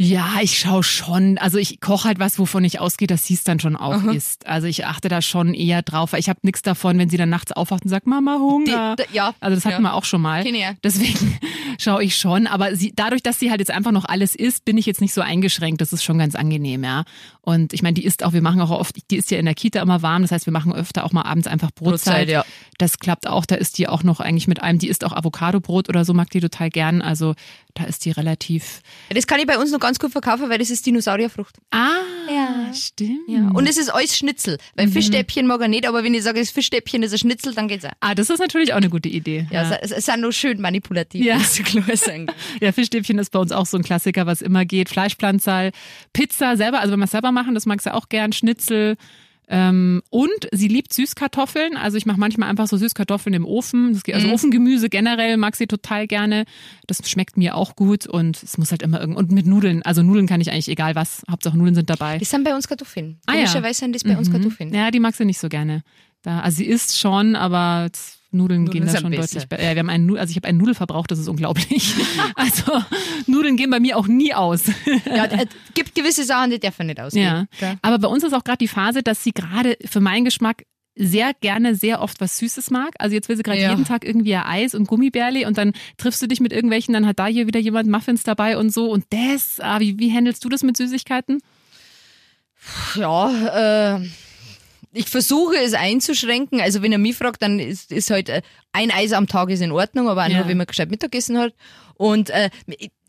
[0.05, 1.38] Ja, ich schaue schon.
[1.38, 4.47] Also ich koche halt was, wovon ich ausgehe, dass sie es dann schon auch isst.
[4.47, 6.12] Also ich achte da schon eher drauf.
[6.12, 8.97] weil Ich habe nichts davon, wenn sie dann nachts aufwacht und sagt, Mama, Hunger.
[8.97, 9.35] Die- d- ja.
[9.41, 9.91] Also das hatten Ja.
[9.91, 10.47] wir auch schon mal.
[10.47, 10.73] Ja.
[10.83, 11.38] Deswegen
[11.79, 12.47] schaue ich schon.
[12.47, 15.15] Aber sie, dadurch, dass sie halt jetzt einfach noch alles isst, bin ich jetzt nicht
[15.15, 15.81] so eingeschränkt.
[15.81, 17.05] Das ist schon ganz angenehm, ja.
[17.45, 19.55] Und ich meine, die isst auch, wir machen auch oft, die ist ja in der
[19.55, 20.23] Kita immer warm.
[20.23, 22.29] Das heißt, wir machen öfter auch mal abends einfach Brotzeit.
[22.29, 22.45] Brotzeit, ja.
[22.79, 23.45] Das klappt auch.
[23.47, 26.31] Da ist die auch noch eigentlich mit einem, die isst auch Avocadobrot oder so, mag
[26.31, 27.03] die total gern.
[27.03, 27.35] Also
[27.75, 28.81] da ist die relativ.
[29.11, 31.57] Das kann ich bei uns noch ganz gut verkaufen, weil das ist Dinosaurierfrucht.
[31.73, 31.89] Ah,
[32.31, 32.73] Ja.
[32.75, 33.21] stimmt.
[33.29, 33.49] Ja.
[33.49, 34.59] Und es ist alles Schnitzel.
[34.77, 37.67] Weil Fischstäbchen mag er nicht, aber wenn ich sage, das Fischstäbchen ist ein Schnitzel, dann
[37.69, 37.91] geht's auch.
[38.01, 39.47] Ah, das ist natürlich auch eine gute Idee.
[39.51, 41.25] Ja, Es, es sind nur schön manipulativ.
[41.25, 41.39] Ja.
[41.39, 42.27] muss klar sagen.
[42.61, 44.89] Ja, Fischstäbchen ist bei uns auch so ein Klassiker, was immer geht.
[44.89, 45.73] Fleischpflanzerl,
[46.13, 48.97] Pizza selber, also wenn wir es selber machen, das magst du auch gern, Schnitzel,
[49.49, 51.77] Ähm, und sie liebt Süßkartoffeln.
[51.77, 54.01] Also ich mache manchmal einfach so Süßkartoffeln im Ofen.
[54.03, 56.45] Geht, also Ofengemüse generell mag sie total gerne.
[56.87, 59.83] Das schmeckt mir auch gut und es muss halt immer irgend und mit Nudeln.
[59.83, 61.23] Also Nudeln kann ich eigentlich egal was.
[61.29, 62.18] Hauptsache Nudeln sind dabei.
[62.18, 63.18] Das sind bei uns Kartoffeln.
[63.27, 63.38] Ah, ja.
[63.40, 64.73] Komischerweise sind das bei uns Kartoffeln.
[64.73, 65.83] Ja, die mag sie nicht so gerne.
[66.23, 67.90] Da, also sie isst schon, aber
[68.33, 69.62] Nudeln, gehen da schon deutlich besser.
[69.62, 71.95] Ja, wir haben einen, also ich habe einen Nudelverbrauch, das ist unglaublich.
[72.35, 72.83] Also
[73.27, 74.64] Nudeln gehen bei mir auch nie aus.
[75.07, 77.49] Ja, es gibt gewisse Sachen, die dürfen nicht ausgehen.
[77.61, 77.75] Ja.
[77.83, 80.64] Aber bei uns ist auch gerade die Phase, dass sie gerade für meinen Geschmack
[80.95, 82.90] sehr gerne sehr oft was Süßes mag.
[82.99, 83.71] Also jetzt will sie gerade Ja.
[83.71, 87.18] jeden Tag irgendwie Eis und Gummibärli und dann triffst du dich mit irgendwelchen, dann hat
[87.18, 90.51] da hier wieder jemand Muffins dabei und so und das, ah, wie, wie handelst du
[90.51, 91.40] das mit Süßigkeiten?
[92.95, 94.07] Ja, äh,
[94.93, 96.61] ich versuche es einzuschränken.
[96.61, 99.61] Also wenn er mich fragt, dann ist, ist halt äh, ein Eis am Tag ist
[99.63, 100.39] in Ordnung, aber auch Ja.
[100.39, 101.55] nur, wenn man gescheit Mittagessen hat.
[101.95, 102.51] Und äh,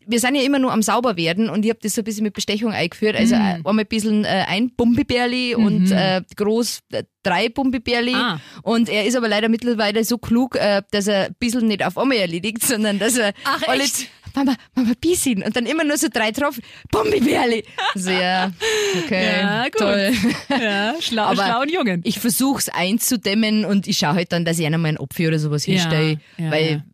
[0.06, 2.34] wir sind ja immer nur am Sauberwerden und ich habe das so ein bisschen mit
[2.34, 3.16] Bestechung eingeführt.
[3.16, 3.40] Also Mhm.
[3.40, 8.14] äh, einmal ein bisschen äh, ein Bumbibärli und äh, groß äh, drei Bumbibärli.
[8.14, 8.40] Ah.
[8.62, 11.96] Und er ist aber leider mittlerweile so klug, äh, dass er ein bisschen nicht auf
[11.96, 13.84] einmal erledigt, sondern dass er Ach, alle?
[14.34, 15.42] Mama, Mama, Bisin.
[15.42, 16.62] Und dann immer nur so drei Tropfen.
[16.90, 17.64] Bumbibärli.
[17.94, 18.52] Sehr,
[19.04, 19.78] okay, Ja, gut.
[19.78, 20.12] toll.
[20.48, 22.00] Ja, schlau, Aber schlauen Jungen.
[22.04, 25.38] Ich versuch's einzudämmen und ich schaue halt dann, dass ich einer mal einen Apfel oder
[25.38, 26.20] sowas Ja, hinstelle.
[26.38, 26.84] ja, weil.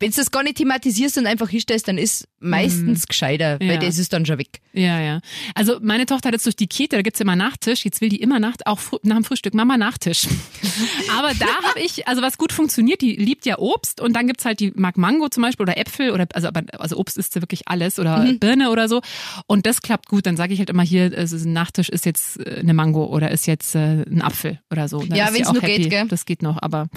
[0.00, 3.66] Wenn du das gar nicht thematisierst und einfach hinstellst, dann ist meistens gescheiter, Mhm.
[3.66, 3.72] Ja.
[3.72, 4.60] weil das ist dann schon weg.
[4.72, 5.20] Ja, ja.
[5.54, 7.84] Also meine Tochter hat jetzt durch die Kita, da gibt's immer Nachtisch.
[7.84, 10.26] Jetzt will die immer nach, auch nach dem Frühstück, Mama Nachtisch.
[11.18, 14.44] Aber da habe ich, also was gut funktioniert, die liebt ja Obst und dann gibt's
[14.44, 17.42] halt, die mag Mango zum Beispiel oder Äpfel oder, also, aber, also Obst isst sie
[17.42, 18.38] wirklich alles oder Mhm.
[18.38, 19.00] Birne oder so.
[19.46, 20.26] Und das klappt gut.
[20.26, 23.30] Dann sage ich halt immer hier, also ein Nachtisch ist jetzt äh, eine Mango oder
[23.32, 25.00] ist jetzt äh, ein Apfel oder so.
[25.02, 25.78] Dann Ja, wenn's auch nur happy.
[25.82, 26.06] geht, gell?
[26.08, 26.88] Das geht noch, aber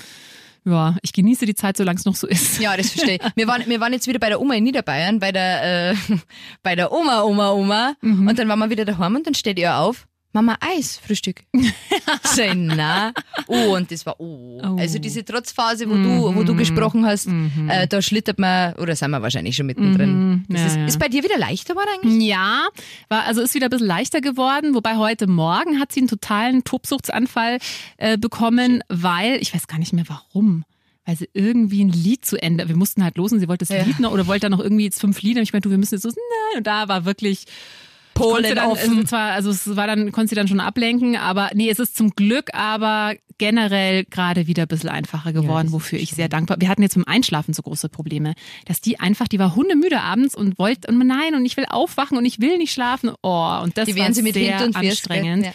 [0.65, 2.60] ja, ich genieße die Zeit, solange es noch so ist.
[2.60, 3.21] Ja, das verstehe ich.
[3.36, 5.95] Wir waren, wir waren jetzt wieder bei der Oma in Niederbayern, bei der, äh,
[6.63, 7.93] bei der Oma, Oma, Oma.
[8.02, 8.28] Mhm.
[8.28, 10.08] Und dann waren wir wieder daheim und dann steht ihr auf.
[10.34, 11.44] Mama, Eis, Frühstück.
[12.24, 13.13] so, na.
[13.48, 14.62] Oh, und das war, oh.
[14.63, 14.67] Oh.
[14.67, 14.80] Mhm.
[14.80, 17.28] Also diese Trotzphase, wo du, wo du gesprochen hast,
[17.67, 20.46] äh, da schlittert man, oder sind wir wahrscheinlich schon mittendrin.
[20.48, 20.63] Das Mhm.
[20.63, 20.86] Ja, ist, ja.
[20.86, 22.28] ist bei dir wieder leichter geworden eigentlich?
[22.30, 22.67] Ja,
[23.10, 26.63] war, also ist wieder ein bisschen leichter geworden, wobei heute Morgen hat sie einen totalen
[26.63, 27.58] Tobsuchtsanfall
[27.98, 30.63] äh, bekommen, weil, ich weiß gar nicht mehr warum,
[31.06, 33.76] weil sie irgendwie ein Lied zu Ende, wir mussten halt los und sie wollte das
[33.76, 33.84] Ja.
[33.84, 35.78] Lied noch oder wollte dann noch irgendwie jetzt fünf Lieder und ich meinte, du, wir
[35.78, 37.46] müssen jetzt so, nein, und da war wirklich
[38.22, 38.90] Polen dann, offen.
[38.92, 41.96] Also zwar, also es war dann, konnte sie dann schon ablenken, aber nee, es ist
[41.96, 46.58] zum Glück aber generell gerade wieder ein bisschen einfacher geworden, das wofür ich sehr dankbar.
[46.60, 50.36] Wir hatten jetzt beim Einschlafen so große Probleme, dass die einfach, die war hundemüde abends
[50.36, 53.10] und wollte, und nein, und ich will aufwachen und ich will nicht schlafen.
[53.24, 55.48] Oh, und das Die war sie mit sehr und anstrengend.
[55.48, 55.54] Ja.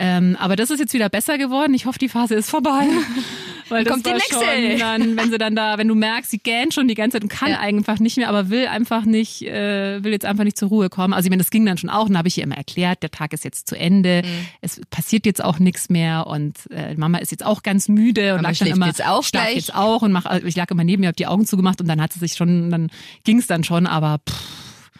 [0.00, 1.74] Ähm, aber das ist jetzt wieder besser geworden.
[1.74, 2.86] Ich hoffe, die Phase ist vorbei.
[3.68, 4.34] Weil das kommt die nächste.
[4.34, 7.22] Schon dann, wenn sie dann da, wenn du merkst, sie gähnt schon die ganze Zeit
[7.24, 7.60] und kann Ja.
[7.60, 11.12] einfach nicht mehr, aber will einfach nicht, äh, will jetzt einfach nicht zur Ruhe kommen.
[11.12, 12.02] Also ich meine, das ging dann schon auch.
[12.04, 14.22] Und dann habe ich ihr immer erklärt, der Tag ist jetzt zu Ende.
[14.24, 14.46] Mhm.
[14.62, 18.42] Es passiert jetzt auch nichts mehr und äh, Mama ist jetzt auch ganz müde und
[18.42, 19.56] Mama lag dann immer, jetzt auch schlaf gleich.
[19.56, 21.88] jetzt auch und mach, also ich lag immer neben ihr, hab die Augen zugemacht und
[21.88, 22.90] dann hat sie sich schon, dann
[23.24, 24.90] ging es dann schon, aber pff,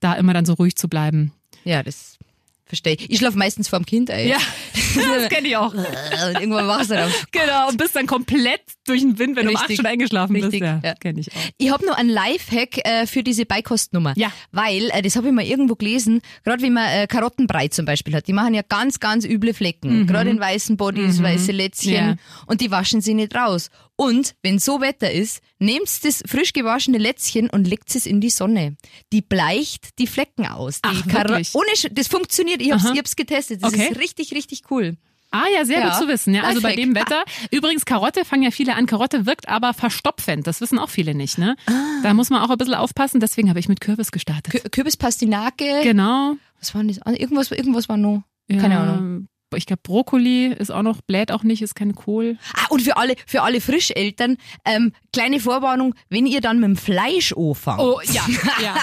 [0.00, 1.32] da immer dann so ruhig zu bleiben.
[1.64, 2.15] Ja, das
[2.66, 3.10] verstehe ich.
[3.10, 4.28] Ich schlafe meistens vorm Kind ein.
[4.28, 4.38] Ja,
[4.94, 5.72] das kenne ich auch.
[5.72, 7.10] Und irgendwann wachst du dann.
[7.30, 9.76] Genau, und bist dann komplett durch den Wind, wenn du um acht Richtig.
[9.76, 10.62] Stunden eingeschlafen Richtig, bist.
[10.62, 10.94] Ja, ja.
[10.94, 11.40] kenne ich auch.
[11.56, 14.14] Ich habe noch einen Lifehack äh, für diese Beikostnummer.
[14.16, 14.32] Ja.
[14.52, 18.14] Weil, äh, das habe ich mal irgendwo gelesen, gerade wenn man äh, Karottenbrei zum Beispiel
[18.14, 20.06] hat, die machen ja ganz, ganz üble Flecken.
[20.06, 21.92] Gerade in weißen Bodies, weiße Lätzchen.
[21.92, 22.10] Mhm.
[22.10, 22.16] Ja.
[22.46, 23.70] Und die waschen sie nicht raus.
[23.96, 28.28] Und wenn so Wetter ist, nehmt das frisch gewaschene Lätzchen und legt es in die
[28.30, 28.76] Sonne.
[29.12, 30.76] Die bleicht die Flecken aus.
[30.82, 31.54] Die Ach, wirklich?
[31.54, 32.60] Ohne Sch das funktioniert.
[32.60, 32.92] Ich hab's, Aha.
[32.92, 33.62] ich hab's getestet.
[33.62, 33.88] Das Okay.
[33.90, 34.96] ist richtig, richtig cool.
[35.30, 35.88] Ah ja, sehr Ja.
[35.90, 36.34] gut zu wissen.
[36.34, 37.24] Ja, also bei dem Wetter.
[37.50, 38.86] Übrigens, Karotte fangen ja viele an.
[38.86, 40.46] Karotte wirkt aber verstopfend.
[40.46, 41.36] Das wissen auch viele nicht.
[41.38, 41.56] Ne?
[41.66, 41.72] Ah.
[42.02, 43.18] Da muss man auch ein bisschen aufpassen.
[43.18, 44.52] Deswegen habe ich mit Kürbis gestartet.
[44.52, 45.80] Kü Kürbispastinake.
[45.82, 46.36] genau.
[46.60, 47.18] Was war denn das?
[47.18, 48.22] Irgendwas, irgendwas war noch.
[48.48, 49.28] Keine Ja, Ahnung.
[49.54, 52.36] Ich glaube, Brokkoli ist auch noch, bläht auch nicht, ist kein Kohl.
[52.54, 56.76] Ah, und für alle, für alle Frischeltern, ähm, kleine Vorwarnung, wenn ihr dann mit dem
[56.76, 58.26] Fleisch anfangt, Oh, ja,
[58.62, 58.74] ja.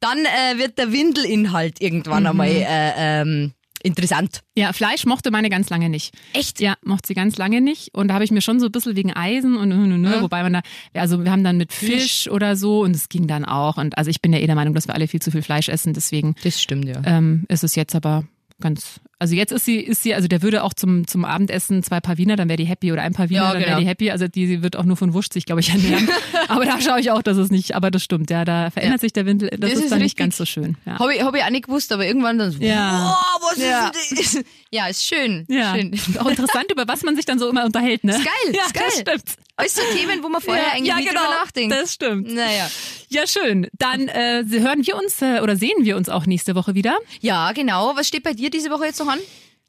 [0.00, 2.28] dann äh, wird der Windelinhalt irgendwann Mhm.
[2.28, 4.40] einmal äh, ähm, interessant.
[4.56, 6.14] Ja, Fleisch mochte meine ganz lange nicht.
[6.32, 6.60] Echt?
[6.60, 7.94] Ja, mochte sie ganz lange nicht.
[7.94, 10.22] Und da habe ich mir schon so ein bisschen wegen Eisen und, und, und Ja.
[10.22, 10.60] wobei man da,
[10.94, 13.76] also wir haben dann mit Fisch oder so und es ging dann auch.
[13.76, 15.68] Und also ich bin ja eh der Meinung, dass wir alle viel zu viel Fleisch
[15.68, 17.00] essen, deswegen Das stimmt, ja.
[17.04, 18.24] ähm, ist es jetzt aber
[18.60, 19.00] ganz.
[19.18, 22.18] Also jetzt ist sie, ist sie, also der würde auch zum, zum Abendessen zwei Paar
[22.18, 23.80] Wiener, dann wäre die happy oder ein Paar Wiener, Ja, dann wäre genau.
[23.80, 24.10] die happy.
[24.10, 26.06] Also die wird auch nur von Wurst sich, glaube ich, ernähren.
[26.48, 29.00] aber da schaue ich auch, dass es nicht, aber das stimmt, ja, da verändert Ja.
[29.00, 30.76] sich der Windel, das, Das ist, ist dann nicht ganz so schön.
[30.84, 30.98] Ja.
[30.98, 33.14] Habe ich, hab ich auch nicht gewusst, aber irgendwann dann so, Ja.
[33.16, 33.88] wow, was Ja.
[33.88, 34.44] ist denn das?
[34.70, 35.46] Ja, ist schön.
[35.48, 35.98] Ja, schön.
[36.18, 38.12] auch interessant, über was man sich dann so immer unterhält, ne?
[38.16, 38.84] Ist geil, ja, ist geil.
[39.06, 39.45] Das stimmt.
[39.58, 41.74] Alles so Themen, wo man vorher ja, eigentlich ja, nicht genau, drüber nachdenkt.
[41.74, 42.30] Das stimmt.
[42.32, 42.70] naja.
[43.08, 43.68] Ja, schön.
[43.78, 46.98] Dann äh, hören wir uns äh, oder sehen wir uns auch nächste Woche wieder.
[47.20, 47.96] Ja, genau.
[47.96, 49.18] Was steht bei dir diese Woche jetzt noch an?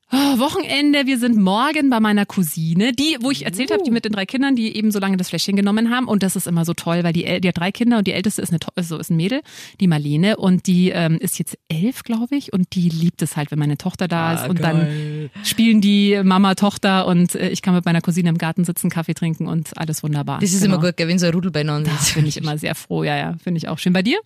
[0.10, 4.06] Oh, Wochenende, wir sind morgen bei meiner Cousine, die, wo ich erzählt habe, die mit
[4.06, 6.08] den drei Kindern, die eben so lange das Fläschchen genommen haben.
[6.08, 8.41] Und das ist immer so toll, weil die, die hat drei Kinder und die älteste
[8.41, 9.41] ist, eine, so ist ein Mädel,
[9.82, 10.38] die Marlene.
[10.38, 12.54] Und die ähm, ist jetzt elf, glaube ich.
[12.54, 14.50] Und die liebt es halt, wenn meine Tochter da ist.
[14.50, 18.63] und dann spielen die Mama, Tochter und äh, ich kann mit meiner Cousine im Garten
[18.63, 20.39] sitzen, Kaffee trinken und alles wunderbar.
[20.39, 20.76] Das ist Genau.
[20.76, 22.15] immer gut, wenn so ein Rudel beieinander Das ist.
[22.15, 23.36] bin ich immer sehr froh, ja, ja.
[23.43, 23.91] Finde ich auch schön.
[23.91, 24.20] Bei dir?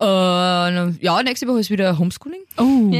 [0.00, 0.04] Äh,
[1.04, 2.40] ja, nächste Woche ist wieder Homeschooling.
[2.56, 2.92] Oh.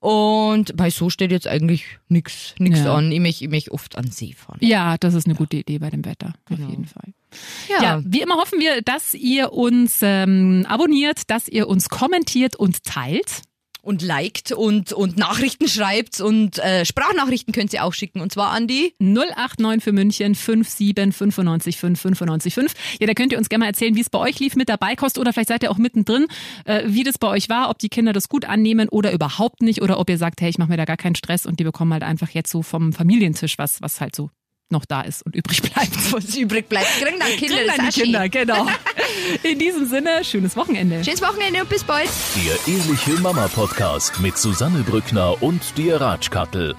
[0.00, 2.94] Und bei so steht jetzt eigentlich nix, nix Ja.
[2.94, 3.10] an.
[3.12, 4.58] Ich möchte ich möchte oft an See fahren.
[4.60, 7.12] Ja, das ist eine gute Idee bei dem Wetter, auf jeden Fall.
[7.68, 7.82] Ja.
[7.82, 12.84] Ja, wie immer hoffen wir, dass ihr uns ähm, abonniert, dass ihr uns kommentiert und
[12.84, 13.42] teilt.
[13.88, 18.20] Und liked und, und Nachrichten schreibt und äh, Sprachnachrichten könnt ihr auch schicken.
[18.20, 22.74] Und zwar an die 089 für München 57 95 5 95 5.
[23.00, 24.76] Ja, da könnt ihr uns gerne mal erzählen, wie es bei euch lief mit der
[24.76, 26.26] Beikost oder vielleicht seid ihr auch mittendrin,
[26.66, 29.80] äh, wie das bei euch war, ob die Kinder das gut annehmen oder überhaupt nicht
[29.80, 31.94] oder ob ihr sagt, hey, ich mache mir da gar keinen Stress und die bekommen
[31.94, 34.28] halt einfach jetzt so vom Familientisch was, was halt so
[34.70, 36.12] noch da ist und übrig bleibt.
[36.12, 36.86] was übrig bleibt.
[37.00, 38.00] Kriegen dann Kinder, Kriegen dann die.
[38.00, 38.66] Kinder, genau.
[39.42, 41.04] In diesem Sinne, schönes Wochenende.
[41.04, 42.08] Schönes Wochenende und bis bald.
[42.36, 46.74] Der Ehrliche Mama Podcast mit Susanne Brückner und dir Ratschkattel.